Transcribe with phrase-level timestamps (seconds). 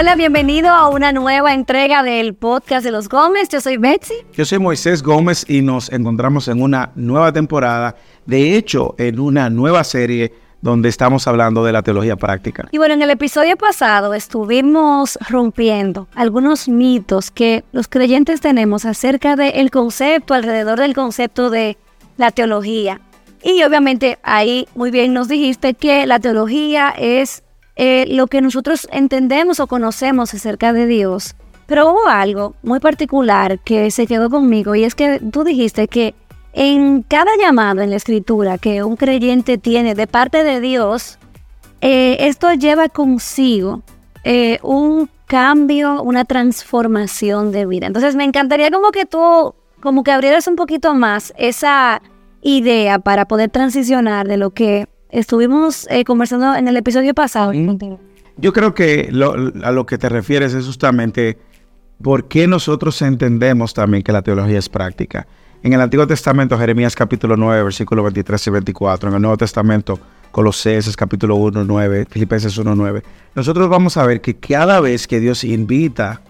[0.00, 3.50] Hola, bienvenido a una nueva entrega del podcast de los Gómez.
[3.50, 4.14] Yo soy Betsy.
[4.32, 9.50] Yo soy Moisés Gómez y nos encontramos en una nueva temporada, de hecho, en una
[9.50, 10.32] nueva serie
[10.62, 12.66] donde estamos hablando de la teología práctica.
[12.72, 19.36] Y bueno, en el episodio pasado estuvimos rompiendo algunos mitos que los creyentes tenemos acerca
[19.36, 21.76] del concepto, alrededor del concepto de
[22.16, 23.02] la teología.
[23.42, 27.42] Y obviamente ahí muy bien nos dijiste que la teología es
[27.82, 31.34] eh, lo que nosotros entendemos o conocemos acerca de Dios.
[31.64, 36.14] Pero hubo algo muy particular que se quedó conmigo y es que tú dijiste que
[36.52, 41.18] en cada llamado en la escritura que un creyente tiene de parte de Dios,
[41.80, 43.80] eh, esto lleva consigo
[44.24, 47.86] eh, un cambio, una transformación de vida.
[47.86, 52.02] Entonces me encantaría como que tú, como que abrieras un poquito más esa
[52.42, 57.52] idea para poder transicionar de lo que estuvimos eh, conversando en el episodio pasado.
[58.36, 59.10] Yo creo que
[59.62, 61.38] a lo que te refieres es justamente
[62.02, 65.26] por qué nosotros entendemos también que la teología es práctica.
[65.62, 69.08] En el Antiguo Testamento, Jeremías capítulo 9, versículos 23 y 24.
[69.10, 69.98] En el Nuevo Testamento,
[70.30, 73.02] Colosenses capítulo 1, 9, Filipenses 1, 9.
[73.34, 76.22] Nosotros vamos a ver que cada vez que Dios invita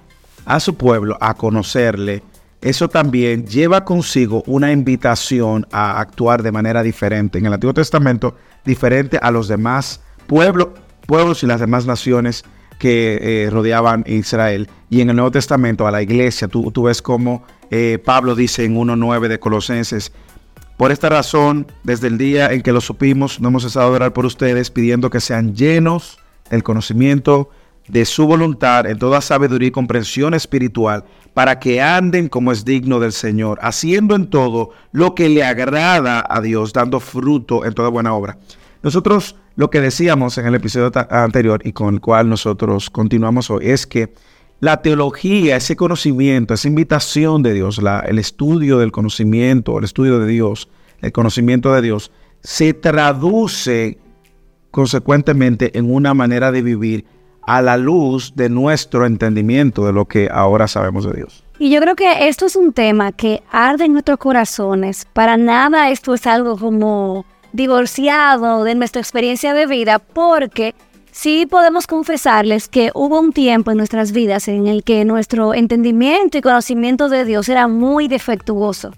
[0.46, 2.24] a su pueblo a conocerle,
[2.60, 7.38] eso también lleva consigo una invitación a actuar de manera diferente.
[7.38, 10.68] En el Antiguo Testamento, diferente a los demás pueblos,
[11.06, 12.44] pueblos y las demás naciones
[12.78, 14.68] que eh, rodeaban Israel.
[14.90, 18.64] Y en el Nuevo Testamento, a la iglesia, tú, tú ves cómo eh, Pablo dice
[18.64, 20.12] en 1.9 de Colosenses,
[20.76, 24.12] por esta razón, desde el día en que lo supimos, no hemos cesado de orar
[24.14, 26.18] por ustedes, pidiendo que sean llenos
[26.50, 27.50] del conocimiento
[27.90, 33.00] de su voluntad en toda sabiduría y comprensión espiritual, para que anden como es digno
[33.00, 37.88] del Señor, haciendo en todo lo que le agrada a Dios, dando fruto en toda
[37.88, 38.38] buena obra.
[38.82, 43.68] Nosotros lo que decíamos en el episodio anterior y con el cual nosotros continuamos hoy
[43.68, 44.14] es que
[44.60, 50.26] la teología, ese conocimiento, esa invitación de Dios, el estudio del conocimiento, el estudio de
[50.26, 50.68] Dios,
[51.00, 52.12] el conocimiento de Dios,
[52.42, 53.98] se traduce
[54.70, 57.04] consecuentemente en una manera de vivir
[57.50, 61.42] a la luz de nuestro entendimiento de lo que ahora sabemos de Dios.
[61.58, 65.04] Y yo creo que esto es un tema que arde en nuestros corazones.
[65.12, 70.76] Para nada esto es algo como divorciado de nuestra experiencia de vida, porque
[71.10, 76.38] sí podemos confesarles que hubo un tiempo en nuestras vidas en el que nuestro entendimiento
[76.38, 78.92] y conocimiento de Dios era muy defectuoso.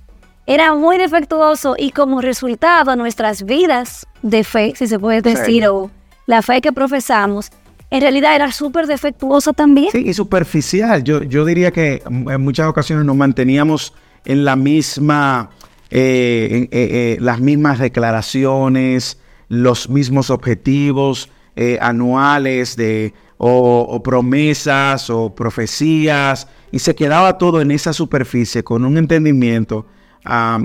[0.44, 5.90] Era muy defectuoso y como resultado nuestras vidas de fe, si se puede decir, o
[6.26, 7.50] la fe que profesamos,
[7.92, 9.90] en realidad era súper defectuosa también.
[9.92, 11.04] Sí, y superficial.
[11.04, 13.92] Yo, yo diría que en muchas ocasiones nos manteníamos
[14.24, 15.50] en la misma,
[15.90, 21.28] eh, eh, eh, las mismas declaraciones, los mismos objetivos,
[21.80, 28.96] anuales de, o, promesas o profecías y se quedaba todo en esa superficie con un
[28.96, 29.84] entendimiento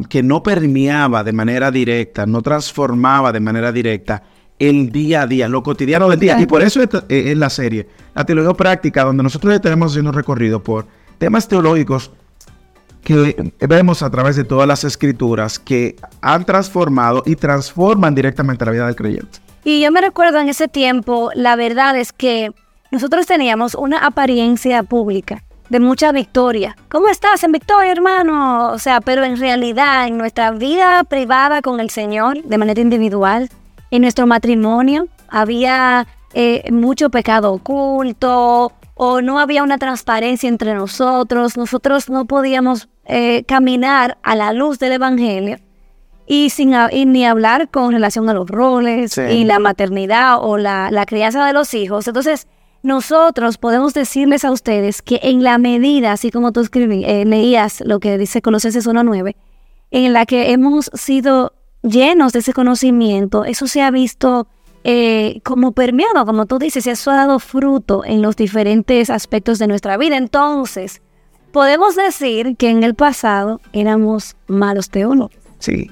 [0.10, 4.24] que no permeaba de manera directa, no transformaba de manera directa
[4.60, 6.40] el día a día, lo cotidiano del día.
[6.40, 10.62] Y por eso es, es la serie, la teología práctica, donde nosotros tenemos un recorrido
[10.62, 10.86] por
[11.18, 12.12] temas teológicos
[13.04, 18.72] que vemos a través de todas las escrituras que han transformado y transforman directamente la
[18.72, 19.40] vida del creyente.
[19.64, 22.52] Y yo me recuerdo en ese tiempo, la verdad es que
[22.92, 26.76] nosotros teníamos una apariencia pública de mucha victoria.
[26.90, 28.72] ¿Cómo estás en victoria, hermano?
[28.72, 33.50] O sea, pero en realidad en nuestra vida privada con el Señor, de manera individual,
[33.92, 41.58] en nuestro matrimonio, había eh, mucho pecado oculto o no había una transparencia entre nosotros.
[41.58, 45.60] Nosotros no podíamos eh, caminar a la luz del Evangelio
[46.28, 51.46] y sin ni hablar con relación a los roles y la maternidad o la, crianza
[51.46, 52.08] de los hijos.
[52.08, 52.48] Entonces,
[52.84, 57.82] nosotros podemos decirles a ustedes que en la medida, así como tú escribí, eh, leías
[57.82, 59.36] lo que dice Colosenses 1.9,
[59.92, 64.48] en la que hemos sido llenos de ese conocimiento, eso se ha visto
[64.84, 69.68] eh, como permeado, como tú dices, eso ha dado fruto en los diferentes aspectos de
[69.68, 70.18] nuestra vida.
[70.18, 71.02] Entonces,
[71.52, 75.36] podemos decir que en el pasado éramos malos teólogos.
[75.60, 75.90] Sí,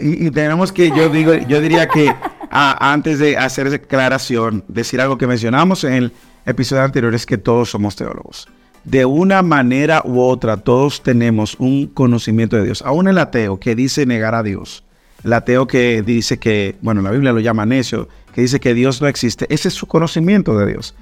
[0.00, 2.14] y, tenemos que, yo digo, yo diría que
[2.50, 6.12] antes de hacer declaración, decir algo que mencionamos en el
[6.46, 8.48] episodio anterior es que todos somos teólogos.
[8.84, 12.82] De una manera u otra, todos tenemos un conocimiento de Dios.
[12.82, 14.84] Aún el ateo que dice negar a Dios,
[15.24, 19.00] el ateo que dice que, bueno, la Biblia lo llama necio, que dice que Dios
[19.00, 20.94] no existe, ese es su conocimiento de Dios.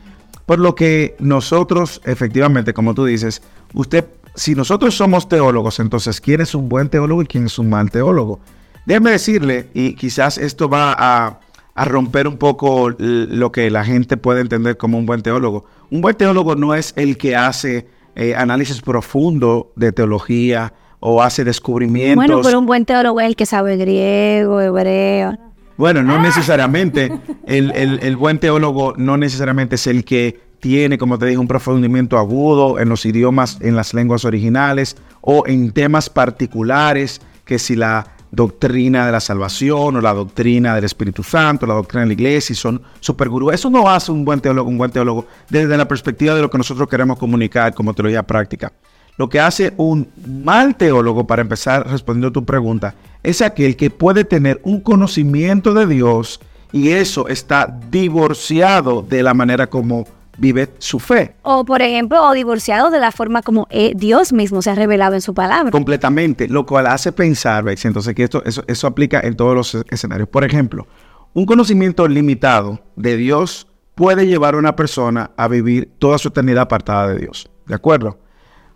[0.47, 3.43] Por lo que nosotros, efectivamente, como tú dices,
[3.75, 4.05] usted
[4.37, 7.91] si nosotros somos teólogos, entonces, ¿quién es un buen teólogo y quién es un mal
[7.91, 8.39] teólogo?
[8.85, 11.41] Déjeme decirle, y quizás esto va a,
[11.85, 15.67] romper un poco lo que la gente puede entender como un buen teólogo.
[15.91, 21.45] Un buen teólogo no es el que hace eh, análisis profundo de teología o hace
[21.45, 22.17] descubrimientos.
[22.17, 25.37] Bueno, pero un buen teólogo es el que sabe griego, hebreo.
[25.77, 27.13] Bueno, no necesariamente.
[27.47, 31.47] El, el- el buen teólogo no necesariamente es el que tiene, como te dije, un
[31.49, 37.77] profundimiento agudo en los idiomas, en las lenguas originales o en temas particulares, que si
[37.77, 42.13] la doctrina de la salvación o la doctrina del Espíritu Santo, la doctrina de la
[42.15, 43.53] iglesia, y son supergurús.
[43.55, 46.59] Eso no hace un buen teólogo, un buen teólogo desde la perspectiva de lo que
[46.59, 48.73] nosotros queremos comunicar como teología práctica.
[49.17, 53.91] Lo que hace un mal teólogo, para empezar respondiendo a tu pregunta, es aquel que
[53.91, 56.41] puede tener un conocimiento de Dios
[56.71, 61.35] y eso está divorciado de la manera como vive su fe.
[61.43, 65.23] O, por ejemplo, o divorciado de la forma como Dios mismo se ha revelado en
[65.23, 65.71] su palabra.
[65.71, 67.85] Completamente, lo cual hace pensar, ¿ves?
[67.87, 70.29] entonces que esto, eso, eso aplica en todos los escenarios.
[70.29, 70.87] Por ejemplo,
[71.33, 76.65] un conocimiento limitado de Dios puede llevar a una persona a vivir toda su eternidad
[76.65, 77.49] apartada de Dios.
[77.67, 78.19] ¿De acuerdo?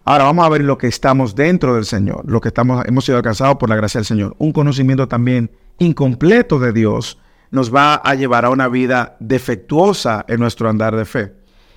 [0.05, 3.19] Ahora vamos a ver lo que estamos dentro del Señor, lo que estamos, hemos sido
[3.19, 4.35] alcanzados por la gracia del Señor.
[4.39, 7.19] Un conocimiento también incompleto de Dios
[7.51, 11.33] nos va a llevar a una vida defectuosa en nuestro andar de fe.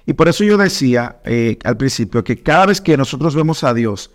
[0.05, 3.73] Y por eso yo decía eh, al principio que cada vez que nosotros vemos a
[3.73, 4.11] Dios,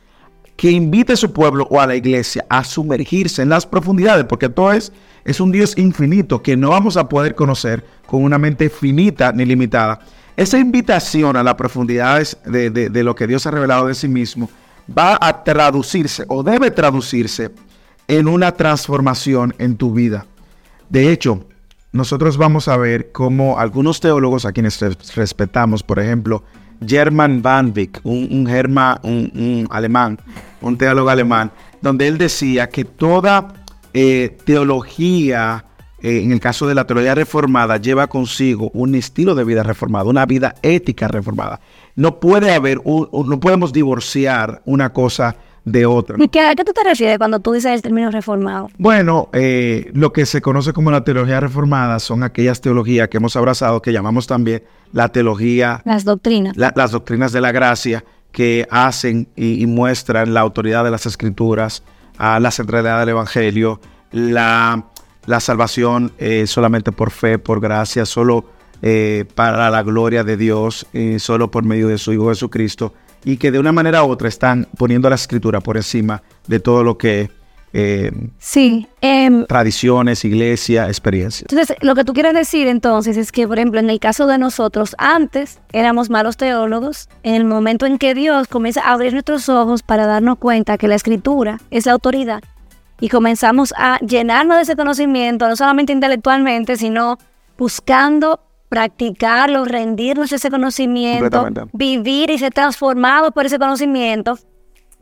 [0.57, 4.49] que invite a su pueblo o a la iglesia a sumergirse en las profundidades, porque
[4.49, 4.93] todo es,
[5.25, 9.45] es un Dios infinito que no vamos a poder conocer con una mente finita ni
[9.45, 10.01] limitada.
[10.39, 14.49] Esa invitación a las profundidades de, de- lo que Dios ha revelado de sí mismo
[14.97, 17.51] va a traducirse o debe traducirse
[18.07, 20.27] en una transformación en tu vida.
[20.89, 21.45] De hecho,
[21.91, 26.45] nosotros vamos a ver cómo algunos teólogos a quienes res- respetamos, por ejemplo,
[26.87, 30.21] German Van Wyck, un, un- un alemán,
[30.61, 31.51] un teólogo alemán,
[31.83, 33.49] donde él decía que toda
[33.93, 35.65] eh, teología,
[36.03, 40.09] eh, en el caso de la teología reformada, lleva consigo un estilo de vida reformado,
[40.11, 41.61] una vida ética reformada.
[41.97, 46.17] No puede haber, un- no podemos divorciar una cosa de otra.
[46.19, 48.69] ¿Y qué, ¿A qué tú te refieres cuando tú dices el término reformado?
[48.79, 53.37] Bueno, eh, lo que se conoce como la teología reformada son aquellas teologías que hemos
[53.37, 54.63] abrazado, que llamamos también
[54.93, 56.57] la teología, Las doctrinas.
[56.57, 58.03] la- las doctrinas de la gracia,
[58.33, 61.83] que hacen y, y muestran la autoridad de las escrituras,
[62.19, 63.81] a la centralidad del evangelio,
[64.11, 64.85] la,
[65.29, 68.47] la salvación eh, solamente por fe, por gracia, solo
[68.81, 72.95] eh, para la gloria de Dios, eh, solo por medio de su Hijo Jesucristo,
[73.25, 76.83] y que de una manera u otra están poniendo la escritura por encima de todo
[76.83, 77.31] lo que
[77.75, 78.87] eh, Sí.
[79.03, 81.47] em, tradiciones, iglesia, experiencias.
[81.53, 84.39] Entonces, lo que tú quieres decir entonces es que, por ejemplo, en el caso de
[84.39, 89.51] nosotros, antes éramos malos teólogos, en el momento en que Dios comienza a abrir nuestros
[89.51, 92.43] ojos para darnos cuenta que la escritura es la autoridad
[93.01, 97.19] y comenzamos a llenarnos de ese conocimiento, no solamente intelectualmente, sino
[97.57, 104.39] buscando practicarlo, rendirnos ese conocimiento, vivir y ser transformados por ese conocimiento.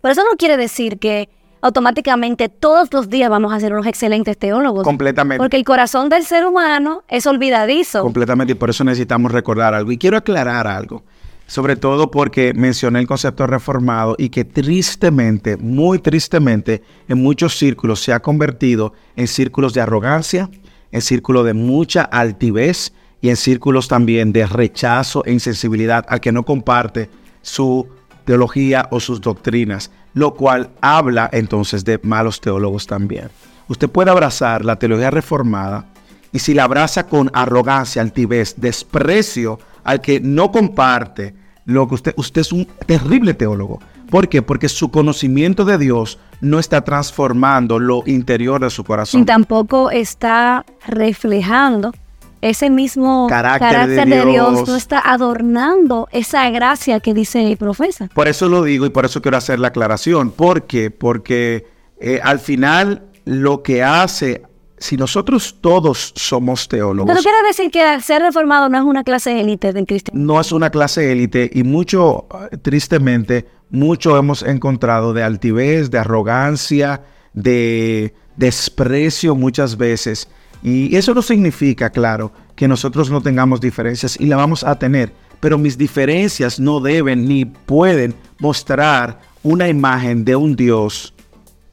[0.00, 1.28] Pero eso no quiere decir que
[1.60, 4.84] automáticamente todos los días vamos a ser unos excelentes teólogos.
[4.84, 5.38] Completamente.
[5.38, 8.02] Porque el corazón del ser humano es olvidadizo.
[8.02, 9.90] Completamente, y por eso necesitamos recordar algo.
[9.90, 11.02] Y quiero aclarar algo,
[11.46, 18.00] sobre todo porque mencioné el concepto reformado y que tristemente, muy tristemente, en muchos círculos
[18.00, 20.50] se ha convertido en círculos de arrogancia,
[20.90, 26.32] en círculos de mucha altivez y en círculos también de rechazo e insensibilidad al que
[26.32, 27.08] no comparte
[27.42, 27.88] su
[28.24, 33.28] teología o sus doctrinas, lo cual habla entonces de malos teólogos también.
[33.68, 35.86] Usted puede abrazar la teología reformada
[36.32, 42.14] y si la abraza con arrogancia, altivez, desprecio al que no comparte lo que usted,
[42.16, 43.80] usted es un terrible teólogo.
[44.10, 44.40] ¿Por qué?
[44.42, 49.24] Porque su conocimiento de Dios no está transformando lo interior de su Y corazón.
[49.26, 51.92] tampoco está reflejando
[52.40, 54.52] ese mismo Carácter carácter, de de, Dios.
[54.54, 54.68] Dios.
[54.68, 58.08] no está adornando esa gracia que dice y profesa.
[58.14, 60.30] Por eso lo digo y por eso quiero hacer la aclaración.
[60.30, 60.90] ¿Por qué?
[60.92, 61.66] Porque
[61.98, 64.42] eh, al final lo que hace,
[64.78, 69.40] si nosotros todos somos teólogos, Pero quiere decir que ser reformado no es una clase
[69.40, 70.34] élite del cristianismo.
[70.34, 75.98] no es una clase élite y mucho, eh, tristemente, mucho hemos encontrado de altivez, de
[75.98, 77.02] arrogancia,
[77.32, 80.28] de desprecio muchas veces.
[80.62, 85.12] Y eso no significa, claro, que nosotros no tengamos diferencias y la vamos a tener,
[85.40, 91.14] pero mis diferencias no deben ni pueden mostrar una imagen de un Dios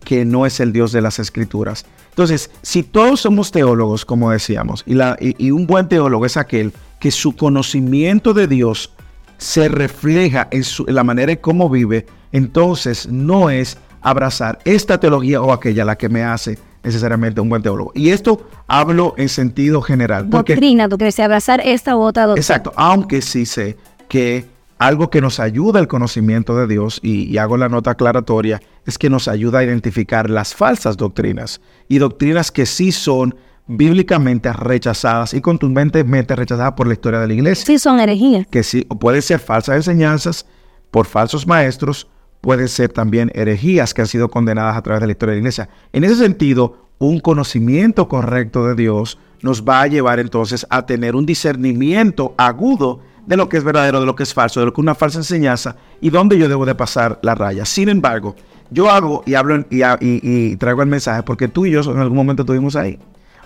[0.03, 1.85] que no es el Dios de las Escrituras.
[2.13, 6.37] Entonces, si todos somos teólogos, como decíamos, y, la- y- y un buen teólogo es
[6.37, 8.91] aquel que su conocimiento de Dios
[9.37, 14.99] se refleja en, su- en la manera en cómo vive, entonces no es abrazar esta
[14.99, 17.91] teología o aquella la que me hace necesariamente un buen teólogo.
[17.95, 20.27] Y esto hablo en sentido general.
[20.29, 22.41] Porque, Doctrina, tú quieres abrazar esta u otra doctrina.
[22.41, 23.77] Exacto, aunque sí sé
[24.07, 24.45] que
[24.77, 29.09] algo que nos ayuda al conocimiento de Dios, y, hago la nota aclaratoria, es que
[29.09, 35.41] nos ayuda a identificar las falsas doctrinas y doctrinas que sí son bíblicamente rechazadas y
[35.41, 37.65] contundentemente rechazadas por la historia de la iglesia.
[37.65, 38.45] Sí son herejías.
[38.47, 40.45] Que sí, pueden ser falsas enseñanzas
[40.91, 42.07] por falsos maestros,
[42.41, 45.41] pueden ser también herejías que han sido condenadas a través de la historia de la
[45.41, 45.69] iglesia.
[45.93, 51.15] En ese sentido, un conocimiento correcto de Dios nos va a llevar entonces a tener
[51.15, 54.73] un discernimiento agudo de lo que es verdadero, de lo que es falso, de lo
[54.73, 57.65] que es una falsa enseñanza y dónde yo debo de pasar la raya.
[57.65, 58.35] Sin embargo,
[58.69, 62.43] yo hago y hablo y, traigo el mensaje porque tú y yo en algún momento
[62.43, 62.99] estuvimos ahí.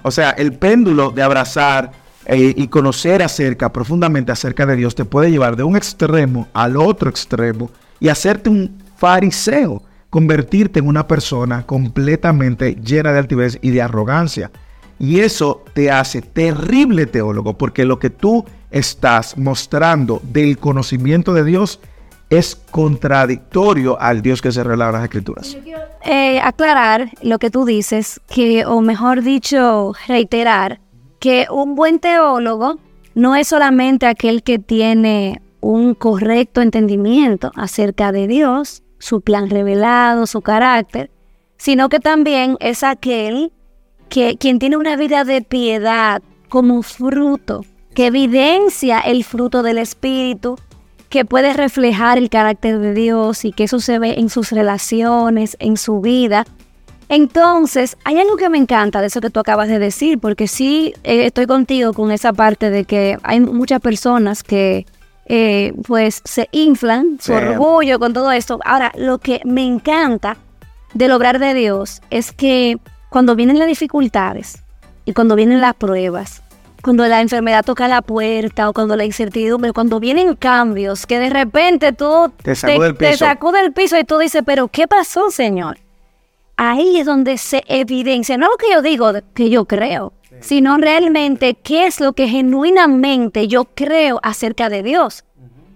[0.03, 1.91] O sea, el péndulo de abrazar
[2.25, 6.77] eh, y conocer acerca, profundamente acerca de Dios, te puede llevar de un extremo al
[6.77, 7.69] otro extremo
[7.99, 14.51] y hacerte un fariseo, convertirte en una persona completamente llena de altivez y de arrogancia.
[14.99, 21.43] Y eso te hace terrible teólogo, porque lo que tú estás mostrando del conocimiento de
[21.43, 21.79] Dios
[22.29, 25.57] es contradictorio al Dios que se revela en las Escrituras.
[26.03, 30.79] Eh, aclarar lo que tú dices, que, o mejor dicho, reiterar,
[31.19, 32.79] que un buen teólogo
[33.15, 40.27] no es solamente aquel que tiene un correcto entendimiento acerca de Dios, su plan revelado,
[40.27, 41.09] su carácter,
[41.57, 43.51] sino que también es aquel
[44.09, 47.65] que quien tiene una vida de piedad como fruto
[47.97, 50.59] que evidencia el fruto del Espíritu,
[51.09, 55.57] que puede reflejar el carácter de Dios y que eso se ve en sus relaciones,
[55.59, 56.45] en su vida.
[57.09, 60.93] Entonces, hay algo que me encanta de eso que tú acabas de decir, porque sí
[61.03, 64.85] eh, estoy contigo con esa parte de que hay muchas personas que
[65.25, 68.59] eh, pues se inflan su orgullo con todo esto.
[68.63, 70.37] Ahora, lo que me encanta
[70.93, 72.77] del obrar de Dios es que
[73.09, 74.61] cuando vienen las dificultades
[75.05, 76.43] y cuando vienen las pruebas,
[76.81, 81.29] cuando la enfermedad toca la puerta o cuando la incertidumbre, cuando vienen cambios que de
[81.29, 82.87] repente tú te, sacude,
[83.61, 83.97] el piso.
[83.97, 85.79] y tú dices, pero ¿qué pasó, Señor?
[86.55, 91.55] Ahí es donde se evidencia, no lo que yo digo, que yo creo, sino realmente
[91.55, 95.23] qué es lo que genuinamente yo creo acerca de Dios.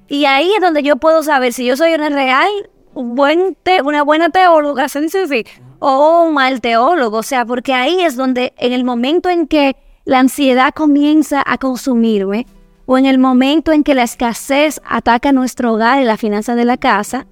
[0.08, 2.50] Y ahí es donde yo puedo saber si yo soy una real,
[2.94, 5.46] un buen una buena teóloga, se dice así,
[5.80, 9.76] o un mal teólogo, o sea, porque ahí es donde en el momento en que
[10.06, 12.46] la ansiedad comienza a consumirme
[12.86, 16.66] o en el momento en que la escasez ataca nuestro hogar y la finanza de
[16.66, 17.28] la casa,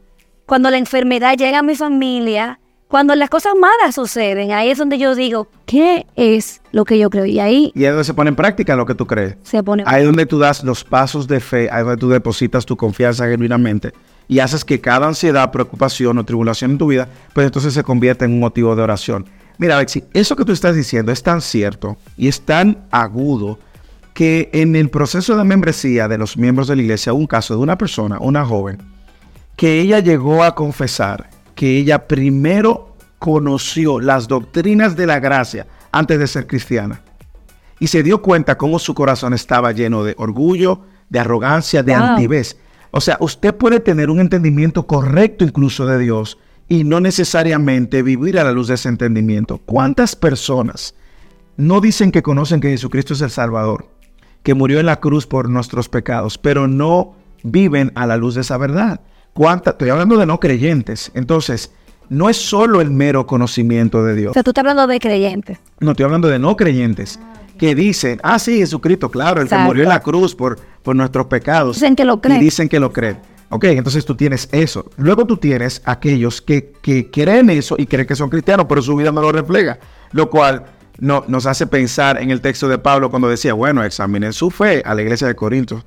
[0.45, 4.97] cuando la enfermedad llega a mi familia, cuando las cosas malas suceden, ahí es donde
[4.97, 7.25] yo digo, ¿qué es lo que yo creo?
[7.25, 7.71] Y ahí...
[7.75, 9.35] Y es donde se pone en práctica lo que tú crees.
[9.43, 12.09] Se pone Ahí es donde tú das los pasos de fe, ahí es donde tú
[12.09, 13.93] depositas tu confianza genuinamente
[14.27, 18.25] y haces que cada ansiedad, preocupación o tribulación en tu vida, pues entonces se convierta
[18.25, 19.25] en un motivo de oración.
[19.59, 23.59] Mira, Alexi, eso que tú estás diciendo es tan cierto y es tan agudo
[24.13, 27.55] que en el proceso de membresía de los miembros de la iglesia hubo un caso
[27.55, 28.77] de una persona, una joven,
[29.57, 36.19] que ella llegó a confesar que ella primero conoció las doctrinas de la gracia antes
[36.19, 37.01] de ser cristiana.
[37.81, 42.57] Y se dio cuenta cómo su corazón estaba lleno de orgullo, de arrogancia, de altivez.
[42.91, 46.37] O sea, usted puede tener un entendimiento correcto incluso de Dios,
[46.69, 49.57] y no necesariamente vivir a la luz de ese entendimiento.
[49.65, 50.93] ¿Cuántas personas
[51.57, 53.87] no dicen que conocen que Jesucristo es el Salvador,
[54.43, 58.41] que murió en la cruz por nuestros pecados, pero no viven a la luz de
[58.41, 59.01] esa verdad?
[59.33, 59.73] ¿Cuántas?
[59.73, 61.11] Estoy hablando de no creyentes.
[61.15, 61.71] Entonces,
[62.07, 64.31] no es solo el mero conocimiento de Dios.
[64.31, 65.59] O sea, tú estás hablando de creyentes.
[65.79, 67.19] No, estoy hablando de no creyentes.
[67.57, 71.25] Que dicen, ah, sí, Jesucristo, claro, el que murió en la cruz por, por nuestros
[71.25, 71.75] pecados.
[71.75, 72.39] Dicen que lo creen.
[72.39, 73.17] Y dicen que lo creen.
[73.49, 74.89] Ok, entonces tú tienes eso.
[74.97, 78.95] Luego tú tienes aquellos que, que creen eso y creen que son cristianos, pero su
[78.95, 79.79] vida no lo refleja.
[80.11, 80.65] Lo cual
[80.99, 84.83] no, nos hace pensar en el texto de Pablo cuando decía, bueno, examinen su fe
[84.85, 85.83] a la iglesia de Corinto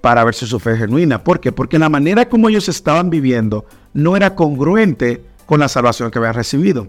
[0.00, 1.24] para ver si su fe es genuina.
[1.24, 1.52] ¿Por qué?
[1.52, 3.64] Porque la manera como ellos estaban viviendo
[3.94, 6.86] no era congruente con la salvación que habían recibido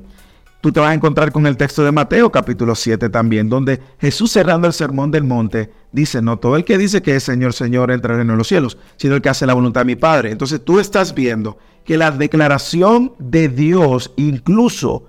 [0.61, 4.31] tú te vas a encontrar con el texto de Mateo capítulo 7 también, donde Jesús
[4.31, 7.91] cerrando el sermón del monte dice, no todo el que dice que es Señor, Señor
[7.91, 10.31] entra en los cielos, sino el que hace la voluntad de mi Padre.
[10.31, 15.07] Entonces tú estás viendo que la declaración de Dios, incluso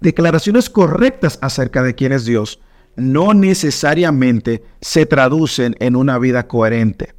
[0.00, 2.60] declaraciones correctas acerca de quién es Dios,
[2.96, 7.14] no necesariamente se traducen en una vida coherente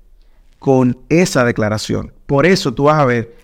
[0.60, 2.14] con esa declaración.
[2.26, 3.36] Por eso tú vas a ver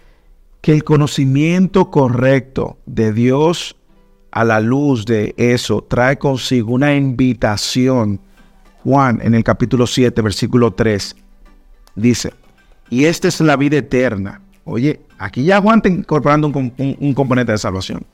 [0.61, 3.76] que el conocimiento correcto de Dios
[4.37, 8.19] a la luz de eso, trae consigo una invitación.
[8.83, 11.15] Juan en el capítulo 7, versículo 3,
[11.95, 12.33] dice,
[12.87, 14.41] y esta es la vida eterna.
[14.63, 18.05] Oye, aquí ya Juan está incorporando un, componente de salvación.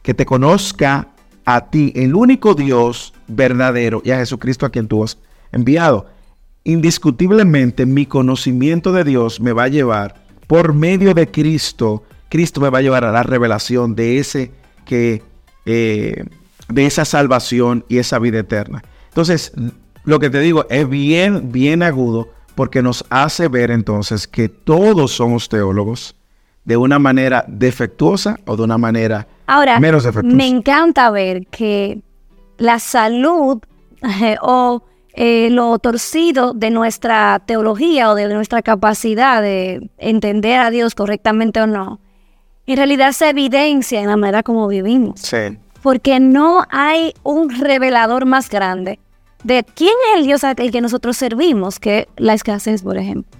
[0.00, 1.08] Que te conozca
[1.44, 5.18] a ti, el único Dios verdadero, y a Jesucristo a quien tú has
[5.52, 6.06] enviado.
[6.64, 10.14] indiscutiblemente mi conocimiento de Dios me va a llevar
[10.46, 12.04] por medio de Cristo.
[12.30, 14.50] Cristo me va a llevar a la revelación de ese
[14.86, 15.27] que
[15.70, 16.24] eh,
[16.68, 18.82] de esa salvación y esa vida eterna.
[19.08, 19.52] Entonces,
[20.04, 25.12] lo que te digo es bien, bien agudo porque nos hace ver entonces que todos
[25.12, 26.16] somos teólogos
[26.64, 30.34] de una manera defectuosa o de una manera Ahora, menos defectuosa.
[30.34, 32.00] Me encanta ver que
[32.56, 33.58] la salud
[34.40, 34.82] o
[35.12, 41.60] eh, lo torcido de nuestra teología o de nuestra capacidad de entender a Dios correctamente
[41.60, 42.00] o no,
[42.72, 45.20] en realidad se evidencia en la manera como vivimos.
[45.20, 45.58] Sí.
[45.82, 48.98] Porque no hay un revelador más grande
[49.44, 53.38] de quién es el Dios al que nosotros servimos que la escasez, por ejemplo.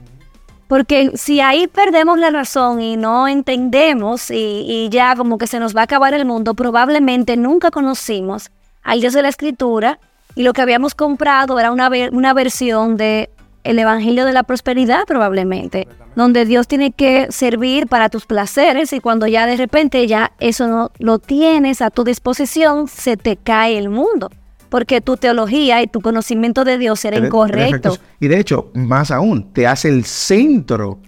[0.68, 5.74] Porque si ahí perdemos la razón y no entendemos y, ya como que se nos
[5.74, 8.50] va a acabar el mundo, probablemente nunca conocimos
[8.82, 9.98] al Dios de la Escritura
[10.34, 13.30] y lo que habíamos comprado era una, una versión de
[13.64, 18.98] el Evangelio de la Prosperidad probablemente, donde Dios tiene que servir para tus placeres y
[18.98, 23.78] cuando ya de repente ya eso no lo tienes a tu disposición, se te cae
[23.78, 24.28] el mundo
[24.68, 27.96] porque tu teología y tu conocimiento de Dios era incorrecto.
[28.18, 30.98] Y de hecho, más aún, te hace el centro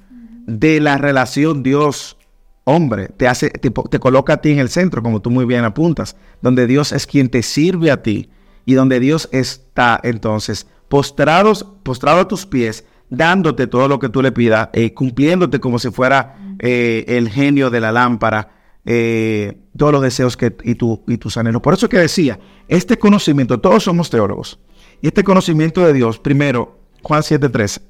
[0.46, 3.08] de la relación Dios-hombre.
[3.08, 6.68] Te, hace, te, coloca a ti en el centro, como tú muy bien apuntas, donde
[6.68, 8.30] Dios es quien te sirve a ti
[8.64, 14.22] y donde Dios está entonces postrados, postrado a tus pies, dándote todo lo que tú
[14.22, 19.92] le pidas, eh, cumpliéndote como si fuera eh, el genio de la lámpara eh, todos
[19.92, 21.60] los deseos que, y, tu, y tus anhelos.
[21.60, 22.38] Por eso que decía,
[22.68, 24.58] este conocimiento, todos somos teólogos,
[25.02, 27.80] y este conocimiento de Dios, primero, Juan 7.3,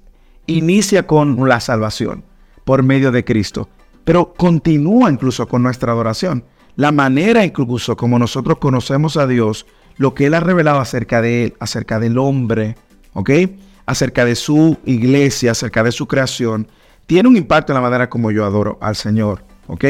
[0.46, 2.24] inicia con la salvación
[2.64, 3.68] por medio de Cristo,
[4.04, 6.44] pero continúa incluso con nuestra adoración.
[6.76, 11.44] La manera incluso como nosotros conocemos a Dios, lo que Él ha revelado acerca de
[11.44, 12.76] Él, acerca del hombre,
[13.12, 13.30] ¿ok?
[13.90, 16.68] Acerca de su iglesia, acerca de su creación,
[17.06, 19.84] tiene un impacto en la manera como yo adoro al Señor, ¿ok?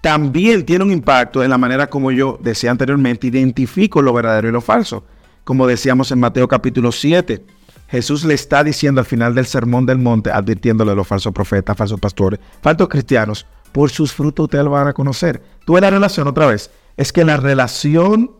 [0.00, 4.52] también tiene un impacto en la manera como yo decía anteriormente, identifico lo verdadero y
[4.52, 5.04] lo falso.
[5.44, 7.44] Como decíamos en Mateo capítulo 7,
[7.88, 11.76] Jesús le está diciendo al final del sermón del monte, advirtiéndole a los falsos profetas,
[11.76, 15.42] falsos pastores, falsos cristianos, por sus frutos ustedes lo van a conocer.
[15.64, 18.32] Tuve la relación otra vez, es que la relación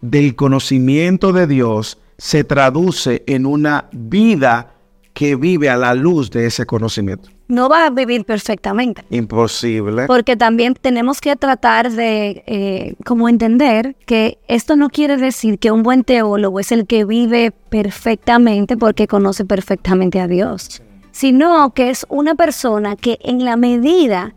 [0.00, 4.74] del conocimiento de Dios se traduce en una vida
[5.14, 7.30] que vive a la luz de ese conocimiento.
[7.48, 9.02] No va a vivir perfectamente.
[9.08, 10.06] Imposible.
[10.06, 15.70] Porque también tenemos que tratar de eh, como entender que esto no quiere decir que
[15.70, 21.88] un buen teólogo es el que vive perfectamente porque conoce perfectamente a Dios, sino que
[21.88, 24.34] es una persona que en la medida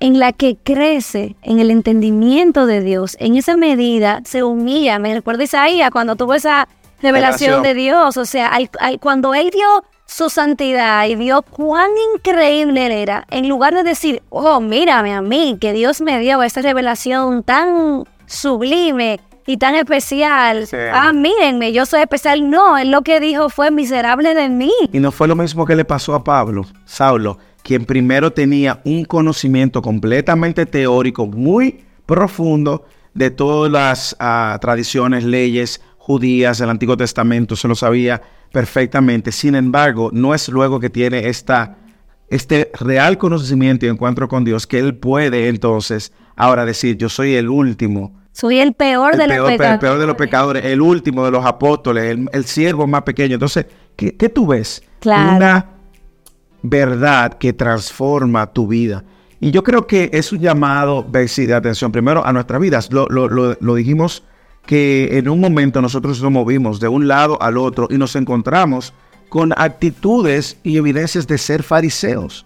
[0.00, 4.98] en la que crece en el entendimiento de Dios, en esa medida se humilla.
[4.98, 6.68] Me recuerda Isaías cuando tuvo esa
[7.00, 8.52] revelación, de Dios, o sea,
[9.00, 14.22] cuando él dio su santidad y vio cuán increíble él era, en lugar de decir,
[14.30, 20.68] oh, mírame a mí, que Dios me dio esta revelación tan sublime y tan especial.
[20.92, 22.50] Ah, mírenme, yo soy especial.
[22.50, 24.72] No, él lo que dijo fue miserable de mí.
[24.92, 29.04] Y no fue lo mismo que le pasó a Pablo, Saulo, quien primero tenía un
[29.04, 37.56] conocimiento completamente teórico, muy profundo de todas las ah, tradiciones, leyes judías del Antiguo Testamento,
[37.56, 39.32] se lo sabía perfectamente.
[39.32, 41.78] Sin embargo, no es luego que tiene esta,
[42.28, 47.34] este real conocimiento y encuentro con Dios que él puede entonces ahora decir, yo soy
[47.34, 48.20] el último.
[48.30, 49.72] Soy el peor de los pecadores.
[49.72, 53.34] El peor de los pecadores, el último de los apóstoles, el, siervo más pequeño.
[53.34, 53.66] Entonces,
[53.96, 54.84] ¿qué, tú ves?
[55.04, 55.70] Una
[56.62, 59.02] verdad que transforma tu vida.
[59.40, 62.92] Y yo creo que es un llamado, de atención, primero a nuestras vidas.
[62.92, 64.22] Lo, lo, lo dijimos
[64.66, 68.92] que en un momento nosotros nos movimos de un lado al otro y nos encontramos
[69.28, 72.44] con actitudes y evidencias de ser fariseos.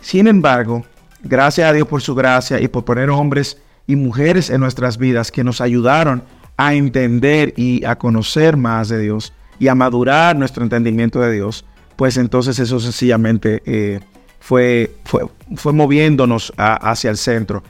[0.00, 0.84] Sin embargo,
[1.22, 5.30] gracias a Dios por su gracia y por poner hombres y mujeres en nuestras vidas
[5.30, 6.22] que nos ayudaron
[6.56, 11.64] a entender y a conocer más de Dios y a madurar nuestro entendimiento de Dios,
[11.96, 14.00] pues entonces eso sencillamente eh,
[14.38, 17.62] fue, fue, fue moviéndonos hacia el centro.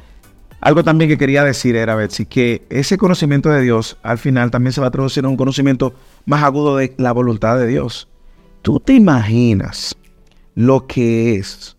[0.61, 4.73] Algo también que quería decir era, Betsy, que ese conocimiento de Dios al final también
[4.73, 5.95] se va a traducir en un conocimiento
[6.27, 8.09] más agudo de la voluntad de Dios.
[8.63, 9.97] ¿Tú te imaginas
[10.55, 11.77] lo que es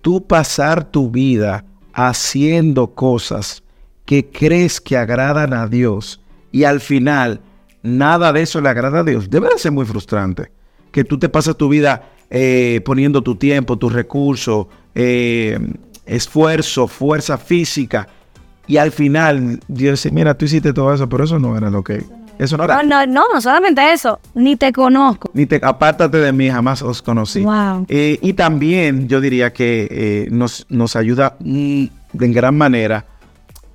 [0.00, 3.62] tú pasar tu vida haciendo cosas
[4.06, 7.40] que crees que agradan a Dios y al final
[7.82, 9.28] nada de eso le agrada a Dios?
[9.28, 10.50] Debe ser muy frustrante
[10.90, 15.58] que tú te pasas tu vida eh, poniendo tu tiempo, tus recursos, eh,
[16.06, 18.08] esfuerzo, fuerza física.
[18.66, 21.82] Y al final Dios dice, mira, tú hiciste todo eso, pero eso no era lo
[21.84, 22.04] que...
[22.38, 22.82] Eso no No, era.
[22.82, 25.30] no, no, no solamente eso, ni te conozco.
[25.32, 27.40] Ni te apártate de mí, jamás os conocí.
[27.42, 27.86] Wow.
[27.88, 33.06] Eh, y también yo diría que eh, nos, nos ayuda mm, de en gran manera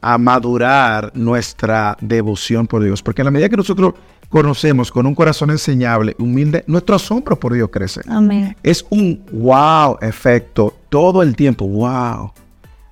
[0.01, 3.01] a madurar nuestra devoción por Dios.
[3.01, 3.93] Porque en la medida que nosotros
[4.29, 8.01] conocemos con un corazón enseñable, humilde, nuestro asombro por Dios crece.
[8.07, 8.55] Amén.
[8.63, 11.65] Es un wow efecto todo el tiempo.
[11.65, 12.33] Wow.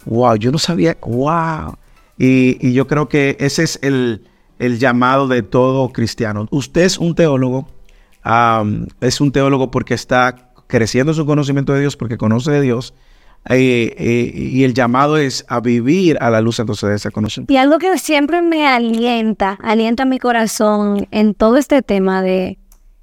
[0.06, 0.36] Wow.
[0.38, 0.98] Yo no sabía.
[1.02, 1.76] Wow.
[2.18, 4.24] Y, y yo creo que ese es el,
[4.58, 6.48] el llamado de todo cristiano.
[6.50, 7.68] Usted es un teólogo.
[8.24, 12.94] am, es un teólogo porque está creciendo su conocimiento de Dios, porque conoce de Dios.
[13.50, 17.52] y el llamado es a vivir a la luz entonces de ese conocimiento.
[17.52, 22.60] Y algo que siempre me alienta, alienta mi corazón en todo este tema de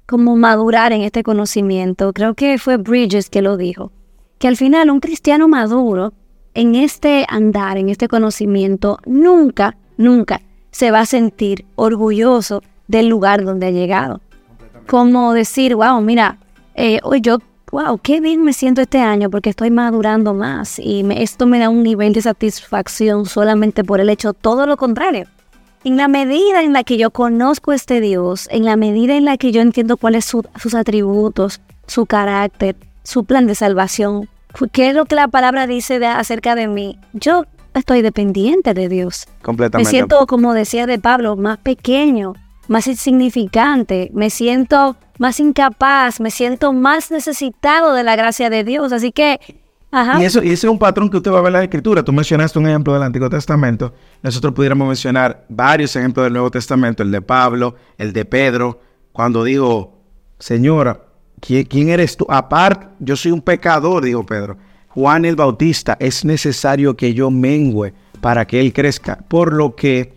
[0.07, 3.91] cómo madurar en este conocimiento, creo que fue Bridges que lo dijo,
[4.39, 6.13] que al final un cristiano maduro
[6.53, 13.43] en este andar, en este conocimiento, nunca, nunca se va a sentir orgulloso del lugar
[13.43, 14.21] donde ha llegado.
[14.87, 16.37] Como decir, wow, mira,
[16.75, 17.39] eh, hoy yo,
[17.71, 21.59] wow, qué bien me siento este año porque estoy madurando más y me- esto me
[21.59, 25.25] da un nivel de satisfacción solamente por el hecho, todo lo contrario.
[25.83, 29.25] En la medida en la que yo conozco a este Dios, en la medida en
[29.25, 32.75] la que yo entiendo cuáles son sus atributos, su carácter,
[33.07, 34.27] su plan de salvación,
[34.73, 38.89] qué es lo que la palabra dice de- acerca de mí, yo estoy dependiente de
[38.89, 39.27] Dios.
[39.37, 39.89] Me Completamente.
[39.89, 42.33] siento, como decía de Pablo, más pequeño,
[42.67, 48.91] más insignificante, me siento más incapaz, me siento más necesitado de la gracia de Dios.
[48.91, 49.39] Así que,
[49.89, 51.63] ajá, Y eso, y ese es un patrón que usted va a ver en la
[51.63, 52.03] escritura.
[52.03, 53.93] Tú mencionaste un ejemplo del Antiguo Testamento.
[54.21, 57.03] Nosotros pudiéramos mencionar varios ejemplos del Nuevo Testamento.
[57.03, 58.81] El de Pablo, el de Pedro,
[59.13, 59.93] cuando dijo,
[60.39, 60.99] Señora,
[61.39, 62.25] ¿quién, eres tú?
[62.29, 64.57] Aparte, yo soy un pecador, dijo Pedro.
[64.89, 69.17] Juan el Bautista, es necesario que yo mengüe para que él crezca.
[69.27, 70.13] Por lo que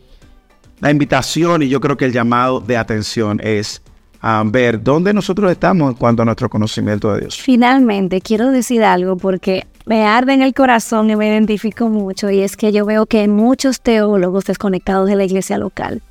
[0.81, 3.83] la invitación y yo creo que el llamado de atención es
[4.23, 7.41] a ver dónde nosotros estamos en cuanto a nuestro conocimiento de Dios.
[7.41, 12.41] finalmente quiero decir algo porque me arde en el corazón y me identifico mucho y
[12.41, 16.03] es que yo veo que hay muchos teólogos desconectados de la iglesia local.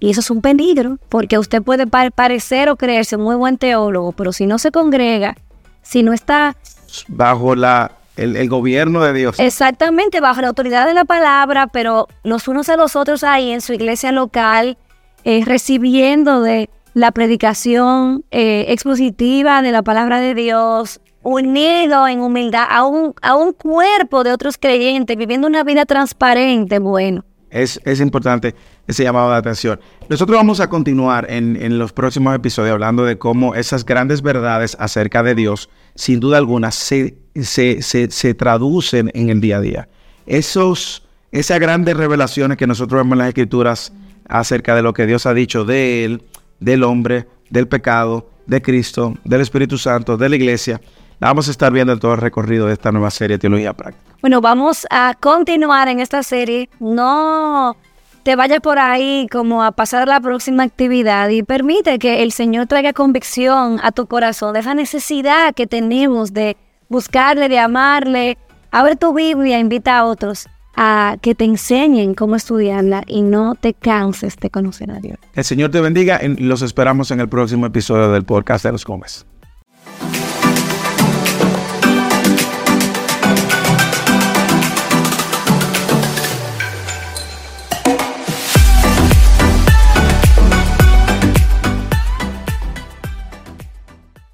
[0.00, 3.58] Y eso es un peligro, porque usted puede pa- parecer o creerse un muy buen
[3.58, 5.36] teólogo, pero si no se congrega,
[5.82, 6.56] si no está
[7.08, 9.38] Bajo la, el, el gobierno de Dios.
[9.38, 13.60] Exactamente, bajo la autoridad de la palabra, pero los unos a los otros ahí en
[13.60, 14.78] su iglesia local,
[15.24, 22.66] eh, recibiendo de la predicación eh, expositiva de la palabra de Dios, unido en humildad
[22.70, 27.24] a un, a un cuerpo de otros creyentes, viviendo una vida transparente, bueno.
[27.50, 28.54] Es, es importante
[28.86, 29.80] ese llamado de atención.
[30.08, 34.76] Nosotros vamos a continuar en, en los próximos episodios hablando de cómo esas grandes verdades
[34.78, 39.60] acerca de Dios, sin duda alguna, se, se, se, se traducen en el día a
[39.60, 39.88] día.
[40.26, 43.92] Esos, esas grandes revelaciones que nosotros vemos en las escrituras
[44.28, 46.22] acerca de lo que Dios ha dicho de Él,
[46.60, 50.80] del hombre, del pecado, de Cristo, del Espíritu Santo, de la iglesia,
[51.20, 54.14] la vamos a estar viendo en todo el recorrido de esta nueva serie Teología Práctica.
[54.20, 56.68] Bueno, vamos a continuar en esta serie.
[56.80, 57.76] No
[58.22, 62.66] te vayas por ahí como a pasar la próxima actividad y permite que el Señor
[62.66, 66.56] traiga convicción a tu corazón de esa necesidad que tenemos de
[66.88, 68.38] buscarle, de amarle.
[68.70, 73.74] Abre tu Biblia, invita a otros a que te enseñen cómo estudiarla y no te
[73.74, 75.18] canses de conocer a Dios.
[75.34, 78.84] El Señor te bendiga y los esperamos en el próximo episodio del podcast de los
[78.84, 79.26] Gómez.